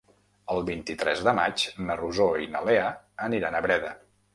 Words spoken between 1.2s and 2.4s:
de maig na Rosó